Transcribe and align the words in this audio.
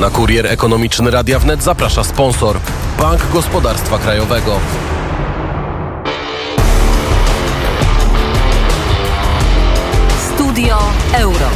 Na 0.00 0.10
kurier 0.10 0.46
ekonomiczny 0.46 1.10
Radia 1.10 1.38
Wnet 1.38 1.62
zaprasza 1.62 2.04
sponsor 2.04 2.60
Bank 3.00 3.20
Gospodarstwa 3.32 3.98
Krajowego. 3.98 4.60
Studio 10.34 10.78
Euro. 11.12 11.46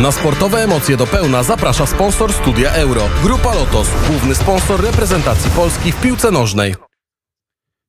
Na 0.00 0.12
sportowe 0.12 0.62
emocje 0.64 0.96
do 0.96 1.06
pełna 1.06 1.42
zaprasza 1.42 1.86
sponsor 1.86 2.32
Studia 2.32 2.72
Euro. 2.72 3.02
Grupa 3.22 3.54
Lotos, 3.54 3.88
główny 4.08 4.34
sponsor 4.34 4.82
reprezentacji 4.82 5.50
Polski 5.50 5.92
w 5.92 6.00
piłce 6.00 6.30
nożnej. 6.30 6.74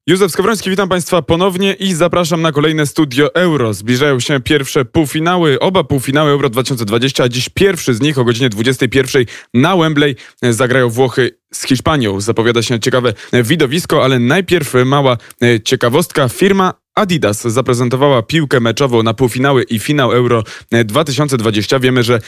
Józef 0.08 0.32
Skowroński, 0.32 0.70
witam 0.70 0.90
Państwa 0.90 1.22
ponownie 1.22 1.74
i 1.74 1.94
zapraszam 1.94 2.42
na 2.42 2.52
kolejne 2.52 2.86
studio 2.86 3.36
Euro. 3.36 3.74
Zbliżają 3.74 4.20
się 4.20 4.40
pierwsze 4.40 4.86
półfinały, 4.86 5.60
oba 5.60 5.84
półfinały 5.84 6.32
Euro 6.32 6.50
2020, 6.50 7.24
a 7.24 7.30
dziś 7.30 7.50
pierwszy 7.50 7.94
z 7.94 8.02
nich 8.02 8.18
o 8.18 8.26
godzinie 8.26 8.50
21 8.50 9.26
na 9.54 9.78
Wembley 9.78 10.16
zagrają 10.42 10.90
Włochy 10.90 11.38
z 11.54 11.64
Hiszpanią. 11.64 12.22
Zapowiada 12.22 12.62
się 12.62 12.80
ciekawe 12.80 13.14
widowisko, 13.34 14.04
ale 14.04 14.20
najpierw 14.20 14.74
mała 14.86 15.18
ciekawostka. 15.64 16.30
Firma 16.30 16.74
Adidas 16.96 17.42
zaprezentowała 17.42 18.22
piłkę 18.22 18.60
meczową 18.60 19.04
na 19.04 19.14
półfinały 19.14 19.64
i 19.64 19.80
finał 19.80 20.12
Euro 20.12 20.44
2020. 20.86 21.80
Wiemy, 21.80 22.04
że 22.04 22.20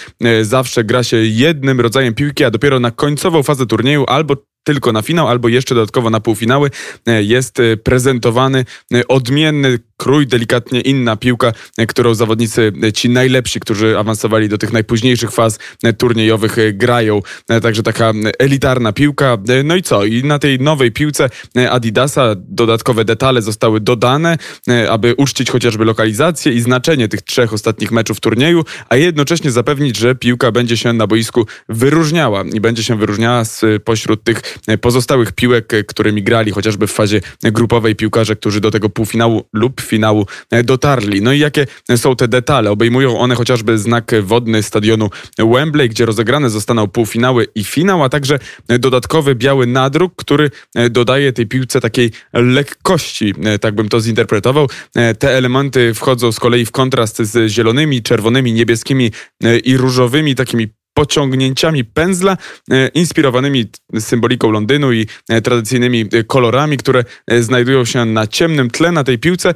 zawsze 0.42 0.84
gra 0.84 1.04
się 1.04 1.18
jednym 1.18 1.80
rodzajem 1.82 2.14
piłki, 2.14 2.44
a 2.44 2.52
dopiero 2.52 2.80
na 2.80 2.92
końcową 2.92 3.44
fazę 3.44 3.66
turnieju 3.66 4.06
albo 4.08 4.36
tylko 4.68 4.92
na 4.92 5.02
finał, 5.02 5.28
albo 5.28 5.48
jeszcze 5.48 5.76
dodatkowo 5.76 6.10
na 6.10 6.20
półfinały 6.20 6.72
jest 7.06 7.58
prezentowany 7.84 8.66
odmienny 9.08 9.80
krój, 9.98 10.28
delikatnie 10.28 10.82
inna 10.82 11.16
piłka, 11.16 11.54
którą 11.88 12.14
zawodnicy 12.14 12.74
ci 12.94 13.10
najlepsi, 13.10 13.60
którzy 13.60 13.98
awansowali 13.98 14.50
do 14.50 14.58
tych 14.58 14.74
najpóźniejszych 14.74 15.32
faz 15.32 15.60
turniejowych 15.98 16.56
grają. 16.74 17.22
Także 17.62 17.84
taka 17.84 18.14
elitarna 18.40 18.94
piłka. 18.94 19.38
No 19.64 19.76
i 19.76 19.84
co? 19.84 20.06
I 20.06 20.24
na 20.24 20.40
tej 20.40 20.60
nowej 20.60 20.92
piłce 20.92 21.30
Adidasa 21.70 22.36
dodatkowe 22.38 23.06
detale 23.06 23.42
zostały 23.42 23.80
dodane, 23.80 24.38
aby 24.90 25.16
uczcić 25.18 25.52
chociażby 25.52 25.86
lokalizację 25.86 26.54
i 26.54 26.62
znaczenie 26.62 27.08
tych 27.08 27.22
trzech 27.22 27.54
ostatnich 27.54 27.92
meczów 27.92 28.20
turnieju, 28.20 28.64
a 28.90 28.96
jednocześnie 28.96 29.52
zapewnić, 29.52 29.98
że 29.98 30.16
piłka 30.16 30.52
będzie 30.52 30.78
się 30.78 30.94
na 30.94 31.08
boisku 31.08 31.46
wyróżniała 31.70 32.44
i 32.54 32.62
będzie 32.62 32.84
się 32.84 32.98
wyróżniała 32.98 33.44
pośród 33.84 34.24
tych 34.24 34.42
pozostałych 34.82 35.32
piłek, 35.32 35.74
którymi 35.88 36.24
grali 36.24 36.52
chociażby 36.52 36.88
w 36.88 36.92
fazie 36.92 37.22
grupowej 37.44 37.96
piłkarze, 37.96 38.36
którzy 38.36 38.62
do 38.62 38.72
tego 38.72 38.90
półfinału 38.90 39.44
lub 39.54 39.82
finału 39.88 40.26
dotarli. 40.64 41.22
No 41.22 41.34
i 41.34 41.40
jakie 41.40 41.66
są 41.96 42.16
te 42.16 42.28
detale? 42.28 42.72
Obejmują 42.72 43.20
one 43.20 43.36
chociażby 43.36 43.78
znak 43.78 44.12
wodny 44.22 44.64
stadionu 44.64 45.10
Wembley, 45.38 45.90
gdzie 45.90 46.06
rozegrane 46.06 46.50
zostaną 46.50 46.88
półfinały 46.88 47.48
i 47.56 47.64
finał, 47.64 48.04
a 48.04 48.10
także 48.10 48.40
dodatkowy 48.80 49.36
biały 49.36 49.68
nadruk, 49.68 50.14
który 50.16 50.52
dodaje 50.90 51.34
tej 51.34 51.48
piłce 51.48 51.82
takiej 51.82 52.12
lekkości, 52.34 53.34
tak 53.62 53.76
bym 53.76 53.90
to 53.90 54.02
zinterpretował. 54.02 54.68
Te 55.20 55.30
elementy 55.38 55.94
wchodzą 55.94 56.32
z 56.32 56.40
kolei 56.40 56.66
w 56.66 56.72
kontrast 56.72 57.18
z 57.22 57.52
zielonymi, 57.52 58.02
czerwonymi, 58.04 58.54
niebieskimi 58.54 59.12
i 59.64 59.78
różowymi 59.78 60.36
takimi 60.36 60.68
pociągnięciami 60.98 61.84
pędzla, 61.84 62.38
e, 62.72 62.88
inspirowanymi 62.88 63.66
symboliką 64.00 64.52
Londynu 64.52 64.94
i 64.94 65.08
e, 65.30 65.42
tradycyjnymi 65.42 66.06
e, 66.12 66.24
kolorami, 66.24 66.78
które 66.78 67.04
znajdują 67.40 67.86
się 67.86 68.06
na 68.06 68.28
ciemnym 68.28 68.70
tle 68.70 68.92
na 68.92 69.04
tej 69.04 69.20
piłce 69.20 69.54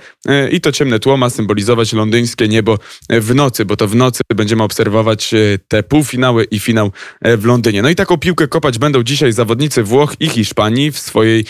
i 0.51 0.61
to 0.61 0.71
ciemne 0.71 0.99
tło 0.99 1.17
ma 1.17 1.29
symbolizować 1.29 1.93
londyńskie 1.93 2.47
niebo 2.47 2.79
w 3.09 3.35
nocy, 3.35 3.65
bo 3.65 3.77
to 3.77 3.87
w 3.87 3.95
nocy 3.95 4.21
będziemy 4.35 4.63
obserwować 4.63 5.31
te 5.67 5.83
półfinały 5.83 6.43
i 6.43 6.59
finał 6.59 6.91
w 7.21 7.45
Londynie. 7.45 7.81
No 7.81 7.89
i 7.89 7.95
taką 7.95 8.17
piłkę 8.17 8.47
kopać 8.47 8.77
będą 8.77 9.03
dzisiaj 9.03 9.33
zawodnicy 9.33 9.83
Włoch 9.83 10.15
i 10.19 10.29
Hiszpanii 10.29 10.91
w 10.91 10.99
swojej 10.99 11.45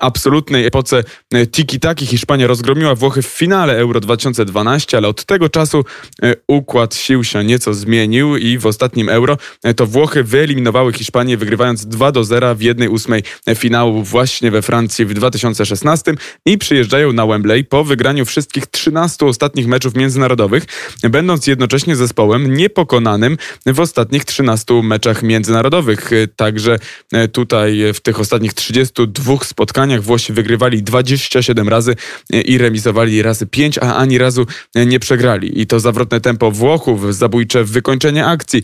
absolutnej 0.00 0.66
epoce 0.66 1.04
tiki-taki. 1.50 2.06
Hiszpania 2.06 2.46
rozgromiła 2.46 2.94
Włochy 2.94 3.22
w 3.22 3.26
finale 3.26 3.76
Euro 3.76 4.00
2012, 4.00 4.96
ale 4.96 5.08
od 5.08 5.24
tego 5.24 5.48
czasu 5.48 5.84
układ 6.48 6.94
sił 6.94 7.24
się 7.24 7.44
nieco 7.44 7.74
zmienił 7.74 8.36
i 8.36 8.58
w 8.58 8.66
ostatnim 8.66 9.08
Euro 9.08 9.33
to 9.76 9.86
Włochy 9.86 10.24
wyeliminowały 10.24 10.92
Hiszpanię, 10.92 11.36
wygrywając 11.36 11.86
2 11.86 12.12
do 12.12 12.24
0 12.24 12.54
w 12.54 12.62
jednej 12.62 12.88
ósmej 12.88 13.22
finału 13.54 14.02
właśnie 14.02 14.50
we 14.50 14.62
Francji 14.62 15.04
w 15.06 15.14
2016 15.14 16.14
i 16.46 16.58
przyjeżdżają 16.58 17.12
na 17.12 17.26
Wembley 17.26 17.64
po 17.64 17.84
wygraniu 17.84 18.24
wszystkich 18.24 18.66
13 18.66 19.26
ostatnich 19.26 19.66
meczów 19.66 19.94
międzynarodowych, 19.94 20.64
będąc 21.10 21.46
jednocześnie 21.46 21.96
zespołem 21.96 22.56
niepokonanym 22.56 23.36
w 23.66 23.80
ostatnich 23.80 24.24
13 24.24 24.82
meczach 24.82 25.22
międzynarodowych. 25.22 26.10
Także 26.36 26.78
tutaj 27.32 27.82
w 27.94 28.00
tych 28.00 28.20
ostatnich 28.20 28.54
32 28.54 29.36
spotkaniach 29.44 30.02
Włosi 30.02 30.32
wygrywali 30.32 30.82
27 30.82 31.68
razy 31.68 31.96
i 32.30 32.58
remisowali 32.58 33.22
razy 33.22 33.46
5, 33.46 33.78
a 33.78 33.94
ani 33.94 34.18
razu 34.18 34.46
nie 34.74 35.00
przegrali. 35.00 35.60
I 35.60 35.66
to 35.66 35.80
zawrotne 35.80 36.20
tempo 36.20 36.50
Włochów, 36.50 37.14
zabójcze 37.16 37.64
wykończenie 37.64 38.26
akcji, 38.26 38.62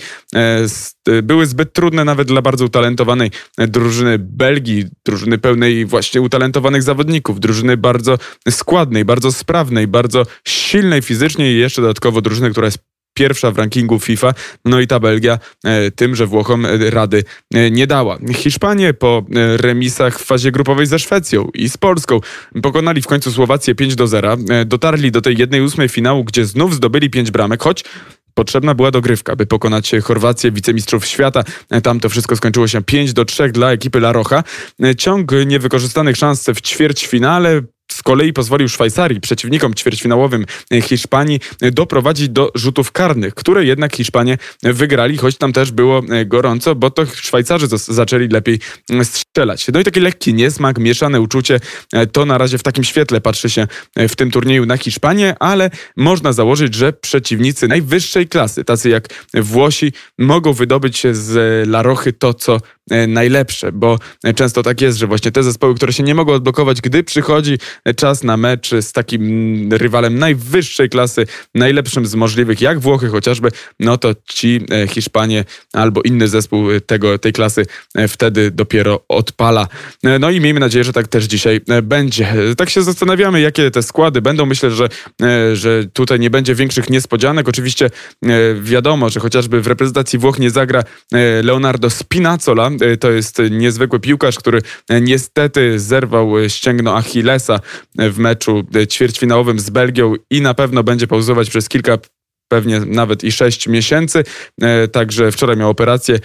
były 1.22 1.46
zbyt 1.46 1.72
trudne 1.72 2.04
nawet 2.04 2.28
dla 2.28 2.42
bardzo 2.42 2.64
utalentowanej 2.64 3.30
drużyny 3.58 4.18
Belgii, 4.18 4.84
drużyny 5.04 5.38
pełnej 5.38 5.86
właśnie 5.86 6.20
utalentowanych 6.20 6.82
zawodników, 6.82 7.40
drużyny 7.40 7.76
bardzo 7.76 8.18
składnej, 8.50 9.04
bardzo 9.04 9.32
sprawnej, 9.32 9.86
bardzo 9.86 10.26
silnej 10.48 11.02
fizycznie 11.02 11.52
i 11.52 11.58
jeszcze 11.58 11.82
dodatkowo 11.82 12.20
drużyny, 12.20 12.50
która 12.50 12.66
jest 12.66 12.89
pierwsza 13.20 13.50
w 13.50 13.58
rankingu 13.58 13.98
FIFA, 13.98 14.34
no 14.64 14.80
i 14.80 14.86
ta 14.86 15.00
Belgia 15.00 15.38
e, 15.64 15.90
tym, 15.90 16.16
że 16.16 16.26
Włochom 16.26 16.66
e, 16.66 16.90
rady 16.90 17.24
e, 17.54 17.70
nie 17.70 17.86
dała. 17.86 18.18
Hiszpanie 18.34 18.94
po 18.94 19.22
remisach 19.56 20.18
w 20.18 20.24
fazie 20.24 20.52
grupowej 20.52 20.86
ze 20.86 20.98
Szwecją 20.98 21.48
i 21.54 21.68
z 21.68 21.76
Polską 21.76 22.20
pokonali 22.62 23.02
w 23.02 23.06
końcu 23.06 23.32
Słowację 23.32 23.74
5 23.74 23.94
do 23.94 24.06
0, 24.06 24.36
dotarli 24.66 25.10
do 25.10 25.20
tej 25.20 25.38
jednej 25.38 25.60
ósmej 25.60 25.88
finału, 25.88 26.24
gdzie 26.24 26.44
znów 26.44 26.74
zdobyli 26.74 27.10
5 27.10 27.30
bramek, 27.30 27.62
choć 27.62 27.84
Potrzebna 28.34 28.74
była 28.74 28.90
dogrywka, 28.90 29.36
by 29.36 29.46
pokonać 29.46 29.92
Chorwację, 30.04 30.52
wicemistrzów 30.52 31.06
świata. 31.06 31.44
Tam 31.82 32.00
to 32.00 32.08
wszystko 32.08 32.36
skończyło 32.36 32.68
się 32.68 32.82
5 32.82 33.12
do 33.12 33.24
3 33.24 33.48
dla 33.48 33.72
ekipy 33.72 33.98
La 33.98 34.12
Rocha. 34.12 34.44
Ciąg 34.98 35.32
niewykorzystanych 35.46 36.16
szans 36.16 36.46
w 36.54 36.60
ćwierćfinale 36.60 37.62
z 37.92 38.02
kolei 38.02 38.32
pozwolił 38.32 38.68
Szwajcarii, 38.68 39.20
przeciwnikom 39.20 39.74
ćwierćfinałowym 39.74 40.46
Hiszpanii, 40.82 41.40
doprowadzić 41.60 42.28
do 42.28 42.52
rzutów 42.54 42.92
karnych, 42.92 43.34
które 43.34 43.64
jednak 43.64 43.96
Hiszpanie 43.96 44.38
wygrali, 44.62 45.16
choć 45.16 45.36
tam 45.36 45.52
też 45.52 45.72
było 45.72 46.02
gorąco, 46.26 46.74
bo 46.74 46.90
to 46.90 47.06
Szwajcarzy 47.06 47.66
zaczęli 47.76 48.28
lepiej 48.28 48.58
strzelać. 49.02 49.66
No 49.72 49.80
i 49.80 49.84
taki 49.84 50.00
lekki 50.00 50.34
niesmak, 50.34 50.78
mieszane 50.78 51.20
uczucie, 51.20 51.60
to 52.12 52.24
na 52.24 52.38
razie 52.38 52.58
w 52.58 52.62
takim 52.62 52.84
świetle 52.84 53.20
patrzy 53.20 53.50
się 53.50 53.66
w 53.96 54.16
tym 54.16 54.30
turnieju 54.30 54.66
na 54.66 54.76
Hiszpanię, 54.76 55.34
ale 55.40 55.70
można 55.96 56.32
założyć, 56.32 56.74
że 56.74 56.92
przeciwnicy 56.92 57.68
najwyższej 57.68 58.28
klasy, 58.28 58.64
tacy 58.64 58.88
jak 58.88 59.08
Włosi, 59.34 59.92
mogą 60.18 60.52
wydobyć 60.52 61.06
z 61.12 61.68
Larochy 61.68 62.12
to, 62.12 62.34
co 62.34 62.58
najlepsze, 63.08 63.72
bo 63.72 63.98
często 64.34 64.62
tak 64.62 64.80
jest, 64.80 64.98
że 64.98 65.06
właśnie 65.06 65.32
te 65.32 65.42
zespoły, 65.42 65.74
które 65.74 65.92
się 65.92 66.02
nie 66.02 66.14
mogą 66.14 66.32
odblokować, 66.32 66.80
gdy 66.80 67.04
przychodzi 67.04 67.58
czas 67.96 68.24
na 68.24 68.36
mecz 68.36 68.70
z 68.80 68.92
takim 68.92 69.72
rywalem 69.72 70.18
najwyższej 70.18 70.88
klasy, 70.88 71.26
najlepszym 71.54 72.06
z 72.06 72.14
możliwych, 72.14 72.60
jak 72.60 72.80
Włochy 72.80 73.08
chociażby, 73.08 73.48
no 73.80 73.98
to 73.98 74.14
ci 74.28 74.60
e, 74.70 74.86
Hiszpanie 74.86 75.44
albo 75.72 76.02
inny 76.02 76.28
zespół 76.28 76.66
tego, 76.86 77.18
tej 77.18 77.32
klasy 77.32 77.66
e, 77.94 78.08
wtedy 78.08 78.50
dopiero 78.50 79.04
odpala. 79.08 79.68
E, 80.04 80.18
no 80.18 80.30
i 80.30 80.40
miejmy 80.40 80.60
nadzieję, 80.60 80.84
że 80.84 80.92
tak 80.92 81.08
też 81.08 81.24
dzisiaj 81.24 81.60
będzie. 81.82 82.34
Tak 82.56 82.70
się 82.70 82.82
zastanawiamy, 82.82 83.40
jakie 83.40 83.70
te 83.70 83.82
składy 83.82 84.22
będą. 84.22 84.46
Myślę, 84.46 84.70
że, 84.70 84.88
że 85.52 85.84
tutaj 85.92 86.20
nie 86.20 86.30
będzie 86.30 86.54
większych 86.54 86.90
niespodzianek. 86.90 87.48
Oczywiście 87.48 87.90
wiadomo, 88.60 89.10
że 89.10 89.20
chociażby 89.20 89.60
w 89.60 89.66
reprezentacji 89.66 90.18
Włoch 90.18 90.38
nie 90.38 90.50
zagra 90.50 90.82
Leonardo 91.42 91.90
Spinazzola. 91.90 92.70
To 93.00 93.10
jest 93.10 93.42
niezwykły 93.50 94.00
piłkarz, 94.00 94.38
który 94.38 94.62
niestety 95.00 95.80
zerwał 95.80 96.48
ścięgno 96.48 96.96
Achillesa 96.96 97.60
w 97.98 98.18
meczu 98.18 98.64
ćwierćfinałowym 98.88 99.60
z 99.60 99.70
Belgią 99.70 100.14
i 100.30 100.40
na 100.40 100.54
pewno 100.54 100.82
będzie 100.82 101.06
pauzować 101.06 101.50
przez 101.50 101.68
kilka 101.68 101.98
pewnie 102.48 102.80
nawet 102.80 103.24
i 103.24 103.32
6 103.32 103.68
miesięcy. 103.68 104.24
Także 104.92 105.32
wczoraj 105.32 105.56
miał 105.56 105.70
operację 105.70 106.18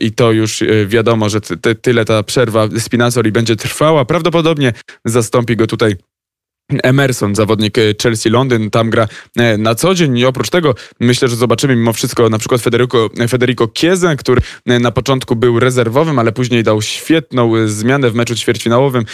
i 0.00 0.12
to 0.12 0.32
już 0.32 0.64
wiadomo, 0.86 1.28
że 1.28 1.40
tyle 1.82 2.04
ta 2.04 2.22
przerwa 2.22 2.68
Spinazzoli 2.78 3.32
będzie 3.32 3.56
trwała. 3.56 4.04
Prawdopodobnie 4.04 4.72
zastąpi 5.04 5.56
go 5.56 5.66
tutaj 5.66 5.96
Emerson, 6.68 7.34
zawodnik 7.34 7.78
e, 7.78 7.94
Chelsea 8.02 8.30
Londyn, 8.30 8.70
tam 8.70 8.90
gra 8.90 9.08
e, 9.36 9.58
na 9.58 9.74
co 9.74 9.94
dzień 9.94 10.18
i 10.18 10.24
oprócz 10.24 10.50
tego 10.50 10.74
myślę, 11.00 11.28
że 11.28 11.36
zobaczymy 11.36 11.76
mimo 11.76 11.92
wszystko 11.92 12.28
na 12.28 12.38
przykład 12.38 12.60
Federico, 12.60 13.10
Federico 13.28 13.68
Chiesa, 13.78 14.16
który 14.16 14.40
e, 14.66 14.78
na 14.78 14.90
początku 14.90 15.36
był 15.36 15.60
rezerwowym, 15.60 16.18
ale 16.18 16.32
później 16.32 16.62
dał 16.62 16.82
świetną 16.82 17.52
zmianę 17.66 18.10
w 18.10 18.14
meczu 18.14 18.36
ćwierćfinałowym, 18.36 19.04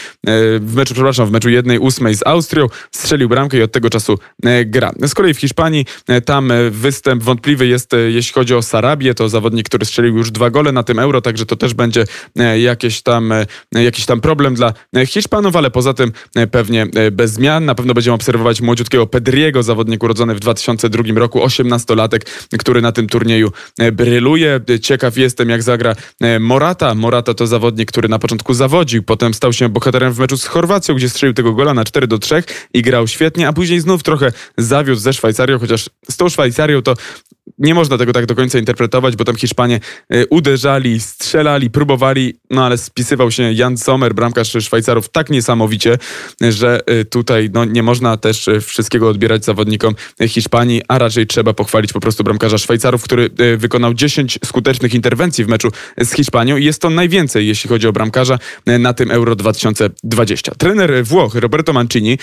w 0.60 0.72
meczu, 0.74 0.94
przepraszam, 0.94 1.26
w 1.26 1.30
meczu 1.30 1.50
jednej 1.50 1.78
ósmej 1.78 2.14
z 2.14 2.26
Austrią, 2.26 2.66
strzelił 2.90 3.28
bramkę 3.28 3.58
i 3.58 3.62
od 3.62 3.72
tego 3.72 3.90
czasu 3.90 4.18
gra. 4.66 4.92
Z 5.06 5.14
kolei 5.14 5.34
w 5.34 5.38
Hiszpanii 5.38 5.86
tam 6.24 6.52
występ 6.70 7.22
wątpliwy 7.22 7.66
jest, 7.66 7.90
jeśli 8.08 8.32
chodzi 8.32 8.54
o 8.54 8.62
Sarabię, 8.62 9.14
to 9.14 9.28
zawodnik, 9.28 9.68
który 9.68 9.84
strzelił 9.84 10.16
już 10.16 10.30
dwa 10.30 10.50
gole 10.50 10.72
na 10.72 10.82
tym 10.82 10.98
Euro, 10.98 11.20
także 11.20 11.46
to 11.46 11.56
też 11.56 11.74
będzie 11.74 12.04
jakieś 12.56 13.02
tam, 13.02 13.32
jakiś 13.72 14.06
tam 14.06 14.20
problem 14.20 14.54
dla 14.54 14.72
Hiszpanów, 15.06 15.56
ale 15.56 15.70
poza 15.70 15.94
tym 15.94 16.12
pewnie 16.50 16.86
bez 17.12 17.32
zmian 17.32 17.43
zmian. 17.44 17.64
Na 17.64 17.74
pewno 17.74 17.94
będziemy 17.94 18.14
obserwować 18.14 18.60
młodziutkiego 18.60 19.06
Pedriego, 19.06 19.62
zawodnik 19.62 20.02
urodzony 20.02 20.34
w 20.34 20.40
2002 20.40 21.02
roku, 21.14 21.40
18-latek, 21.40 22.20
który 22.58 22.82
na 22.82 22.92
tym 22.92 23.06
turnieju 23.06 23.52
e, 23.78 23.92
bryluje. 23.92 24.60
Ciekaw 24.82 25.16
jestem, 25.16 25.50
jak 25.50 25.62
zagra 25.62 25.96
e, 26.20 26.38
Morata. 26.38 26.94
Morata 26.94 27.34
to 27.34 27.46
zawodnik, 27.46 27.88
który 27.88 28.08
na 28.08 28.18
początku 28.18 28.54
zawodził, 28.54 29.02
potem 29.02 29.34
stał 29.34 29.52
się 29.52 29.68
bohaterem 29.68 30.12
w 30.12 30.18
meczu 30.18 30.36
z 30.36 30.44
Chorwacją, 30.46 30.94
gdzie 30.94 31.08
strzelił 31.08 31.34
tego 31.34 31.52
gola 31.52 31.74
na 31.74 31.84
4 31.84 32.06
do 32.06 32.18
3 32.18 32.42
i 32.74 32.82
grał 32.82 33.06
świetnie, 33.06 33.48
a 33.48 33.52
później 33.52 33.80
znów 33.80 34.02
trochę 34.02 34.32
zawiódł 34.58 35.00
ze 35.00 35.12
Szwajcarią, 35.12 35.58
chociaż 35.58 35.90
z 36.10 36.16
tą 36.16 36.28
Szwajcarią 36.28 36.82
to 36.82 36.94
nie 37.58 37.74
można 37.74 37.98
tego 37.98 38.12
tak 38.12 38.26
do 38.26 38.34
końca 38.34 38.58
interpretować, 38.58 39.16
bo 39.16 39.24
tam 39.24 39.36
Hiszpanie 39.36 39.80
e, 40.10 40.26
uderzali, 40.26 41.00
strzelali, 41.00 41.70
próbowali, 41.70 42.34
no 42.50 42.66
ale 42.66 42.78
spisywał 42.78 43.30
się 43.30 43.52
Jan 43.52 43.76
Sommer, 43.76 44.14
bramkarz 44.14 44.56
Szwajcarów 44.60 45.08
tak 45.08 45.30
niesamowicie, 45.30 45.98
że 46.40 46.80
e, 46.86 47.04
tutaj 47.04 47.50
no, 47.52 47.64
nie 47.64 47.82
można 47.82 48.16
też 48.16 48.48
e, 48.48 48.60
wszystkiego 48.60 49.08
odbierać 49.08 49.44
zawodnikom 49.44 49.94
Hiszpanii, 50.28 50.82
a 50.88 50.98
raczej 50.98 51.26
trzeba 51.26 51.52
pochwalić 51.52 51.92
po 51.92 52.00
prostu 52.00 52.24
bramkarza 52.24 52.58
Szwajcarów, 52.58 53.02
który 53.02 53.30
wykonał 53.56 53.94
10 53.94 54.38
skutecznych 54.44 54.94
interwencji 54.94 55.44
w 55.44 55.48
meczu 55.48 55.68
z 56.00 56.12
Hiszpanią 56.12 56.56
i 56.56 56.64
jest 56.64 56.82
to 56.82 56.90
najwięcej, 56.90 57.46
jeśli 57.46 57.68
chodzi 57.68 57.88
o 57.88 57.92
bramkarza 57.92 58.38
na 58.66 58.94
tym 58.94 59.10
Euro 59.10 59.36
2020. 59.36 60.52
Trener 60.58 61.04
Włoch 61.04 61.34
Roberto 61.34 61.72
Mancini 61.72 62.18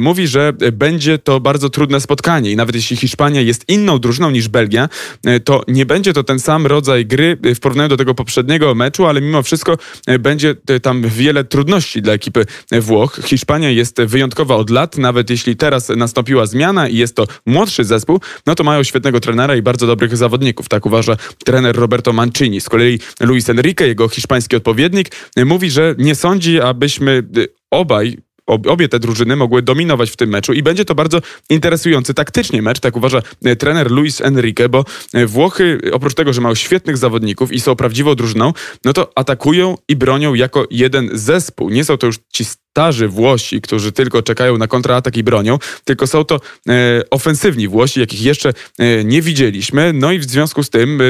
mówi, 0.00 0.28
że 0.28 0.52
będzie 0.72 1.18
to 1.18 1.40
bardzo 1.40 1.70
trudne 1.70 2.00
spotkanie 2.00 2.50
i 2.50 2.56
nawet 2.56 2.74
jeśli 2.74 2.96
Hiszpania 2.96 3.40
jest 3.40 3.68
inną 3.68 3.98
drużyną 3.98 4.30
niż 4.30 4.48
Belgia, 4.48 4.59
Belgia, 4.60 4.88
e, 5.26 5.40
to 5.40 5.62
nie 5.68 5.86
będzie 5.86 6.12
to 6.12 6.24
ten 6.24 6.38
sam 6.38 6.66
rodzaj 6.66 7.06
gry 7.06 7.38
e, 7.44 7.54
w 7.54 7.60
porównaniu 7.60 7.88
do 7.88 7.96
tego 7.96 8.14
poprzedniego 8.14 8.74
meczu, 8.74 9.06
ale 9.06 9.20
mimo 9.20 9.42
wszystko 9.42 9.78
e, 10.06 10.18
będzie 10.18 10.54
tam 10.82 11.02
wiele 11.02 11.44
trudności 11.44 12.02
dla 12.02 12.12
ekipy 12.12 12.46
Włoch. 12.80 13.20
Hiszpania 13.24 13.70
jest 13.70 14.02
wyjątkowa 14.02 14.56
od 14.56 14.70
lat, 14.70 14.98
nawet 14.98 15.30
jeśli 15.30 15.56
teraz 15.56 15.88
nastąpiła 15.88 16.46
zmiana 16.46 16.88
i 16.88 16.96
jest 16.96 17.16
to 17.16 17.26
młodszy 17.46 17.84
zespół, 17.84 18.20
no 18.46 18.54
to 18.54 18.64
mają 18.64 18.82
świetnego 18.82 19.20
trenera 19.20 19.56
i 19.56 19.62
bardzo 19.62 19.86
dobrych 19.86 20.16
zawodników. 20.16 20.68
Tak 20.68 20.86
uważa 20.86 21.16
trener 21.44 21.76
Roberto 21.76 22.12
Mancini. 22.12 22.60
Z 22.60 22.68
kolei 22.68 22.98
Luis 23.20 23.48
Enrique, 23.48 23.86
jego 23.86 24.08
hiszpański 24.08 24.56
odpowiednik, 24.56 25.08
mówi, 25.44 25.70
że 25.70 25.94
nie 25.98 26.14
sądzi, 26.14 26.60
abyśmy 26.60 27.22
obaj 27.70 28.18
obie 28.50 28.88
te 28.88 28.98
drużyny 28.98 29.36
mogły 29.36 29.62
dominować 29.62 30.10
w 30.10 30.16
tym 30.16 30.30
meczu 30.30 30.52
i 30.52 30.62
będzie 30.62 30.84
to 30.84 30.94
bardzo 30.94 31.20
interesujący 31.50 32.14
taktycznie 32.14 32.62
mecz, 32.62 32.80
tak 32.80 32.96
uważa 32.96 33.22
e, 33.44 33.56
trener 33.56 33.90
Luis 33.90 34.20
Enrique, 34.20 34.68
bo 34.68 34.84
e, 35.14 35.26
Włochy 35.26 35.80
oprócz 35.92 36.14
tego, 36.14 36.32
że 36.32 36.40
mają 36.40 36.54
świetnych 36.54 36.96
zawodników 36.96 37.52
i 37.52 37.60
są 37.60 37.76
prawdziwą 37.76 38.14
drużyną, 38.14 38.52
no 38.84 38.92
to 38.92 39.12
atakują 39.14 39.76
i 39.88 39.96
bronią 39.96 40.34
jako 40.34 40.66
jeden 40.70 41.10
zespół. 41.12 41.70
Nie 41.70 41.84
są 41.84 41.96
to 41.96 42.06
już 42.06 42.18
ci 42.32 42.44
starzy 42.70 43.08
Włosi, 43.08 43.60
którzy 43.60 43.92
tylko 43.92 44.22
czekają 44.22 44.58
na 44.58 44.66
kontratak 44.66 45.16
i 45.16 45.22
bronią, 45.22 45.58
tylko 45.84 46.06
są 46.06 46.24
to 46.24 46.40
e, 46.68 47.02
ofensywni 47.10 47.68
Włosi, 47.68 48.00
jakich 48.00 48.22
jeszcze 48.22 48.52
e, 48.78 49.04
nie 49.04 49.22
widzieliśmy. 49.22 49.92
No 49.92 50.12
i 50.12 50.18
w 50.18 50.24
związku 50.24 50.62
z 50.62 50.70
tym 50.70 51.00
e, 51.00 51.04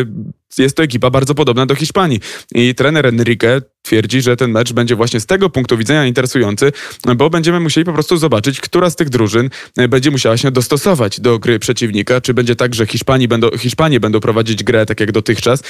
jest 0.58 0.76
to 0.76 0.82
ekipa 0.82 1.10
bardzo 1.10 1.34
podobna 1.34 1.66
do 1.66 1.74
Hiszpanii. 1.74 2.20
I 2.54 2.74
trener 2.74 3.06
Enrique 3.06 3.62
twierdzi, 3.82 4.22
że 4.22 4.36
ten 4.36 4.50
mecz 4.50 4.72
będzie 4.72 4.96
właśnie 4.96 5.20
z 5.20 5.26
tego 5.26 5.50
punktu 5.50 5.76
widzenia 5.76 6.06
interesujący, 6.06 6.72
bo 7.16 7.30
będziemy 7.30 7.60
musieli 7.60 7.84
po 7.84 7.92
prostu 7.92 8.16
zobaczyć, 8.16 8.60
która 8.60 8.90
z 8.90 8.96
tych 8.96 9.08
drużyn 9.08 9.50
będzie 9.88 10.10
musiała 10.10 10.36
się 10.36 10.50
dostosować 10.50 11.20
do 11.20 11.38
gry 11.38 11.58
przeciwnika. 11.58 12.20
Czy 12.20 12.34
będzie 12.34 12.56
tak, 12.56 12.74
że 12.74 12.86
Hiszpanii 12.86 13.28
będą, 13.28 13.50
Hiszpanie 13.58 14.00
będą 14.00 14.20
prowadzić 14.20 14.64
grę 14.64 14.86
tak 14.86 15.00
jak 15.00 15.12
dotychczas 15.12 15.62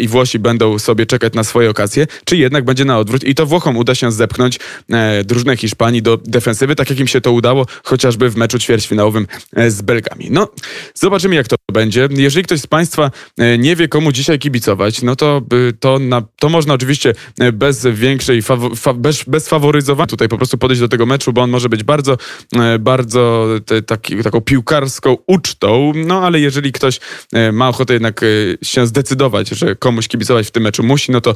i 0.00 0.08
Włosi 0.08 0.38
będą 0.38 0.78
sobie 0.78 1.06
czekać 1.06 1.32
na 1.34 1.44
swoje 1.44 1.70
okazje, 1.70 2.06
czy 2.24 2.36
jednak 2.36 2.64
będzie 2.64 2.84
na 2.84 2.98
odwrót 2.98 3.24
i 3.24 3.34
to 3.34 3.46
Włochom 3.46 3.76
uda 3.76 3.94
się 3.94 4.12
zepchnąć 4.12 4.58
e, 4.90 5.24
drużynę 5.38 5.56
Hiszpanii 5.56 6.02
do 6.02 6.16
defensywy, 6.16 6.74
tak 6.74 6.90
jak 6.90 6.98
im 6.98 7.06
się 7.06 7.20
to 7.20 7.32
udało 7.32 7.66
chociażby 7.84 8.30
w 8.30 8.36
meczu 8.36 8.58
ćwierćfinałowym 8.58 9.26
z 9.68 9.82
Belgami. 9.82 10.28
No, 10.30 10.48
zobaczymy 10.94 11.34
jak 11.34 11.48
to 11.48 11.56
będzie. 11.72 12.08
Jeżeli 12.10 12.44
ktoś 12.44 12.60
z 12.60 12.66
Państwa 12.66 13.10
nie 13.58 13.76
wie, 13.76 13.88
komu 13.88 14.12
dzisiaj 14.12 14.38
kibicować, 14.38 15.02
no 15.02 15.16
to, 15.16 15.42
to, 15.80 15.98
na, 15.98 16.22
to 16.38 16.48
można 16.48 16.74
oczywiście 16.74 17.14
bez 17.52 17.86
większej, 17.86 18.42
fawo, 18.42 18.74
fa, 18.76 18.94
bez, 18.94 19.24
bez 19.24 19.48
faworyzowania 19.48 20.06
tutaj 20.06 20.28
po 20.28 20.36
prostu 20.36 20.58
podejść 20.58 20.80
do 20.80 20.88
tego 20.88 21.06
meczu, 21.06 21.32
bo 21.32 21.42
on 21.42 21.50
może 21.50 21.68
być 21.68 21.82
bardzo, 21.82 22.16
e, 22.56 22.78
bardzo 22.78 23.48
te, 23.66 23.82
taki, 23.82 24.22
taką 24.22 24.40
piłkarską 24.40 25.16
ucztą, 25.26 25.92
no 26.06 26.26
ale 26.26 26.40
jeżeli 26.40 26.72
ktoś 26.72 27.00
e, 27.32 27.52
ma 27.52 27.68
ochotę 27.68 27.92
jednak 27.92 28.22
e, 28.22 28.26
się 28.62 28.86
zdecydować, 28.86 29.48
że 29.48 29.76
komuś 29.76 30.08
kibicować 30.08 30.46
w 30.46 30.50
tym 30.50 30.62
meczu 30.62 30.82
musi, 30.82 31.12
no 31.12 31.20
to 31.20 31.34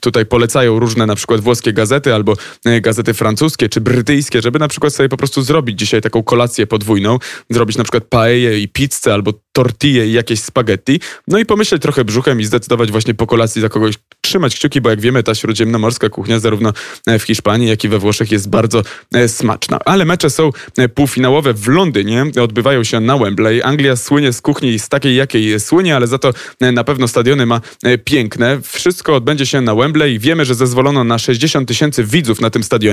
tutaj 0.00 0.26
polecają 0.26 0.78
różne 0.78 1.06
na 1.06 1.14
przykład 1.14 1.40
włoskie 1.40 1.72
gazety 1.72 2.14
albo 2.14 2.36
gazety 2.80 2.97
francuskie 3.14 3.68
czy 3.68 3.80
brytyjskie, 3.80 4.42
żeby 4.42 4.58
na 4.58 4.68
przykład 4.68 4.94
sobie 4.94 5.08
po 5.08 5.16
prostu 5.16 5.42
zrobić 5.42 5.78
dzisiaj 5.78 6.00
taką 6.00 6.22
kolację 6.22 6.66
podwójną, 6.66 7.18
zrobić 7.50 7.76
na 7.76 7.84
przykład 7.84 8.04
paeję 8.04 8.60
i 8.60 8.68
pizzę 8.68 9.14
albo 9.14 9.32
tortille 9.52 10.06
i 10.06 10.12
jakieś 10.12 10.40
spaghetti, 10.40 11.00
no 11.28 11.38
i 11.38 11.46
pomyśleć 11.46 11.82
trochę 11.82 12.04
brzuchem 12.04 12.40
i 12.40 12.44
zdecydować 12.44 12.90
właśnie 12.90 13.14
po 13.14 13.26
kolacji 13.26 13.60
za 13.60 13.68
kogoś 13.68 13.94
trzymać 14.28 14.56
kciuki, 14.56 14.80
bo 14.80 14.90
jak 14.90 15.00
wiemy, 15.00 15.22
ta 15.22 15.34
śródziemnomorska 15.34 16.08
kuchnia 16.08 16.40
zarówno 16.40 16.72
e, 17.06 17.18
w 17.18 17.22
Hiszpanii, 17.22 17.68
jak 17.68 17.84
i 17.84 17.88
we 17.88 17.98
Włoszech 17.98 18.32
jest 18.32 18.48
bardzo 18.48 18.82
e, 19.14 19.28
smaczna. 19.28 19.78
Ale 19.84 20.04
mecze 20.04 20.30
są 20.30 20.50
e, 20.78 20.88
półfinałowe 20.88 21.54
w 21.54 21.68
Londynie, 21.68 22.24
odbywają 22.42 22.84
się 22.84 23.00
na 23.00 23.18
Wembley. 23.18 23.62
Anglia 23.62 23.96
słynie 23.96 24.32
z 24.32 24.40
kuchni 24.40 24.78
z 24.78 24.88
takiej, 24.88 25.16
jakiej 25.16 25.60
słynie, 25.60 25.96
ale 25.96 26.06
za 26.06 26.18
to 26.18 26.32
na 26.60 26.84
pewno 26.84 27.08
stadiony 27.08 27.46
ma 27.46 27.60
piękne. 28.04 28.60
Wszystko 28.62 29.14
odbędzie 29.14 29.46
się 29.46 29.60
na 29.60 29.74
Wembley. 29.74 30.18
Wiemy, 30.18 30.44
że 30.44 30.54
zezwolono 30.54 31.04
na 31.04 31.18
60 31.18 31.68
tysięcy 31.68 32.04
widzów 32.04 32.40
na 32.40 32.50
tym 32.50 32.64
stadionie, 32.64 32.87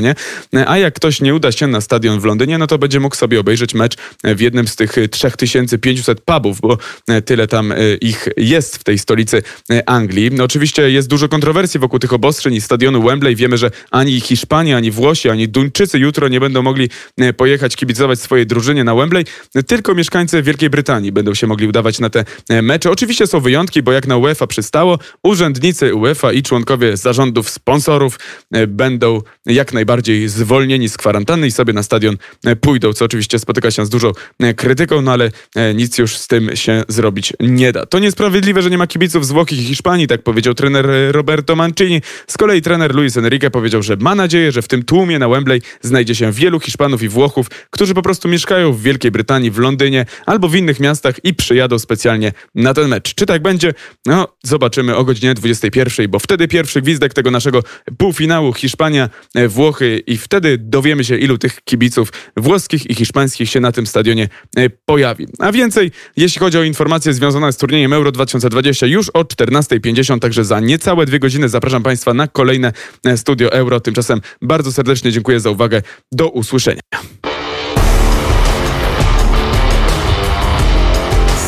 a 0.68 0.78
jak 0.78 0.94
ktoś 0.94 1.22
nie 1.22 1.36
uda 1.36 1.52
się 1.52 1.68
na 1.68 1.82
stadion 1.82 2.20
w 2.20 2.26
Londynie, 2.26 2.58
no 2.58 2.68
to 2.68 2.78
będzie 2.78 3.00
mógł 3.00 3.16
sobie 3.16 3.40
obejrzeć 3.40 3.74
mecz 3.74 3.96
w 4.24 4.40
jednym 4.40 4.68
z 4.68 4.76
tych 4.76 4.96
3500 5.12 6.22
pubów, 6.22 6.62
bo 6.62 6.78
tyle 7.26 7.48
tam 7.48 7.74
ich 8.02 8.28
jest 8.38 8.78
w 8.78 8.84
tej 8.84 8.98
stolicy 8.98 9.44
Anglii. 9.86 10.30
No, 10.32 10.44
oczywiście 10.44 10.92
jest 10.92 11.08
dużo 11.08 11.30
kontrowersji 11.30 11.80
wokół 11.80 12.00
tych 12.00 12.14
obostrzeń 12.14 12.54
i 12.54 12.62
stadionu 12.62 13.04
Wembley. 13.04 13.36
Wiemy, 13.36 13.58
że 13.58 13.72
ani 13.92 14.22
Hiszpanii, 14.22 14.74
ani 14.74 14.92
Włosi, 14.92 15.30
ani 15.30 15.48
Duńczycy 15.48 16.00
jutro 16.00 16.28
nie 16.28 16.40
będą 16.40 16.62
mogli 16.62 16.90
e, 17.18 17.34
pojechać 17.34 17.76
kibicować 17.76 18.20
swojej 18.20 18.48
drużynie 18.48 18.84
na 18.84 18.96
Wembley, 18.96 19.26
tylko 19.68 19.96
mieszkańcy 19.96 20.44
Wielkiej 20.44 20.70
Brytanii 20.70 21.12
będą 21.12 21.34
się 21.34 21.48
mogli 21.48 21.68
udawać 21.68 22.00
na 22.00 22.10
te 22.10 22.26
e, 22.50 22.62
mecze. 22.62 22.92
Oczywiście 22.92 23.28
są 23.28 23.40
wyjątki, 23.40 23.84
bo 23.84 23.92
jak 23.92 24.08
na 24.08 24.18
UEFA 24.18 24.48
przystało, 24.48 25.00
urzędnicy 25.24 25.96
UEFA 25.96 26.32
i 26.32 26.44
członkowie 26.44 26.98
zarządów 26.98 27.50
sponsorów 27.50 28.20
e, 28.52 28.68
będą 28.68 29.22
jak 29.46 29.74
najbardziej 29.74 29.85
zwolnieni 30.30 30.90
z 30.90 30.98
kwarantanny 30.98 31.48
i 31.48 31.52
sobie 31.52 31.74
na 31.74 31.84
stadion 31.84 32.18
pójdą, 32.62 32.94
co 32.94 33.06
oczywiście 33.06 33.40
spotyka 33.40 33.72
się 33.72 33.86
z 33.86 33.90
dużą 33.90 34.12
krytyką, 34.56 35.02
no 35.02 35.12
ale 35.12 35.32
nic 35.76 35.98
już 35.98 36.18
z 36.18 36.28
tym 36.28 36.56
się 36.56 36.84
zrobić 36.88 37.34
nie 37.40 37.72
da. 37.72 37.86
To 37.86 38.00
niesprawiedliwe, 38.00 38.62
że 38.62 38.70
nie 38.70 38.78
ma 38.78 38.88
kibiców 38.88 39.26
z 39.26 39.32
Włoch 39.32 39.52
i 39.52 39.56
Hiszpanii, 39.56 40.08
tak 40.08 40.24
powiedział 40.24 40.54
trener 40.54 40.88
Roberto 41.12 41.56
Mancini. 41.56 42.02
Z 42.28 42.38
kolei 42.38 42.62
trener 42.62 42.96
Luis 42.96 43.18
Enrique 43.18 43.50
powiedział, 43.52 43.84
że 43.84 43.96
ma 44.00 44.16
nadzieję, 44.16 44.52
że 44.52 44.62
w 44.62 44.68
tym 44.68 44.84
tłumie 44.84 45.20
na 45.20 45.30
Wembley 45.30 45.62
znajdzie 45.82 46.16
się 46.16 46.32
wielu 46.32 46.60
Hiszpanów 46.60 47.04
i 47.04 47.10
Włochów, 47.10 47.48
którzy 47.70 47.94
po 47.94 48.02
prostu 48.02 48.28
mieszkają 48.28 48.74
w 48.74 48.82
Wielkiej 48.82 49.12
Brytanii, 49.12 49.52
w 49.52 49.58
Londynie 49.58 50.06
albo 50.26 50.50
w 50.50 50.56
innych 50.56 50.80
miastach 50.80 51.16
i 51.24 51.34
przyjadą 51.34 51.80
specjalnie 51.80 52.32
na 52.56 52.74
ten 52.74 52.88
mecz. 52.88 53.16
Czy 53.16 53.26
tak 53.26 53.42
będzie? 53.42 53.74
No, 54.06 54.28
zobaczymy 54.44 54.96
o 54.96 55.04
godzinie 55.04 55.34
21, 55.34 56.08
bo 56.10 56.20
wtedy 56.20 56.48
pierwszy 56.48 56.82
gwizdek 56.82 57.14
tego 57.14 57.32
naszego 57.32 57.64
półfinału 57.98 58.54
Hiszpania, 58.54 59.10
e, 59.36 59.48
Włochy 59.76 60.04
i 60.08 60.18
wtedy 60.18 60.58
dowiemy 60.58 61.04
się, 61.04 61.18
ilu 61.18 61.38
tych 61.38 61.64
kibiców 61.64 62.14
włoskich 62.38 62.90
i 62.90 62.96
hiszpańskich 62.96 63.50
się 63.50 63.60
na 63.60 63.72
tym 63.72 63.88
stadionie 63.88 64.30
e, 64.58 64.70
pojawi. 64.70 65.28
A 65.40 65.52
więcej, 65.52 65.92
jeśli 66.18 66.40
chodzi 66.40 66.58
o 66.58 66.64
informacje 66.64 67.14
związane 67.14 67.54
z 67.54 67.58
turniejem 67.58 67.94
Euro 67.94 68.12
2020 68.12 68.88
już 68.88 69.10
o 69.10 69.22
14.50, 69.22 70.20
także 70.20 70.46
za 70.46 70.60
niecałe 70.60 71.06
dwie 71.06 71.20
godziny 71.20 71.50
zapraszam 71.50 71.84
Państwa 71.84 72.14
na 72.14 72.28
kolejne 72.28 72.74
e, 73.06 73.18
Studio 73.18 73.52
Euro. 73.52 73.80
Tymczasem 73.80 74.22
bardzo 74.42 74.72
serdecznie 74.72 75.12
dziękuję 75.12 75.40
za 75.40 75.50
uwagę. 75.50 75.82
Do 76.12 76.30
usłyszenia. 76.30 76.82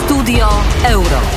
Studio 0.06 0.50
Euro. 0.86 1.37